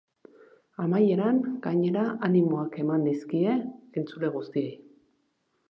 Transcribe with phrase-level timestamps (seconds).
[0.85, 3.61] Amaieran, gainera, animoak eman dizkie
[4.03, 4.71] entzule guztiei.